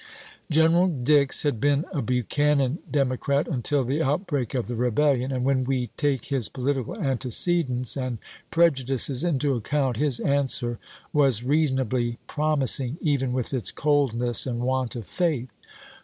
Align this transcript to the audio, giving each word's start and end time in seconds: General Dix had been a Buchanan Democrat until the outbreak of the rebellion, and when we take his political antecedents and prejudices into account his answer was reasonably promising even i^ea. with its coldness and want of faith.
General 0.49 0.87
Dix 0.87 1.43
had 1.43 1.61
been 1.61 1.85
a 1.91 2.01
Buchanan 2.01 2.79
Democrat 2.89 3.47
until 3.47 3.83
the 3.83 4.01
outbreak 4.01 4.55
of 4.55 4.65
the 4.65 4.73
rebellion, 4.73 5.31
and 5.31 5.43
when 5.45 5.63
we 5.63 5.91
take 5.95 6.25
his 6.25 6.49
political 6.49 6.97
antecedents 6.99 7.95
and 7.95 8.17
prejudices 8.49 9.23
into 9.23 9.53
account 9.53 9.97
his 9.97 10.19
answer 10.19 10.79
was 11.13 11.43
reasonably 11.43 12.17
promising 12.25 12.97
even 12.99 13.29
i^ea. 13.29 13.33
with 13.33 13.53
its 13.53 13.69
coldness 13.69 14.47
and 14.47 14.61
want 14.61 14.95
of 14.95 15.05
faith. 15.05 15.51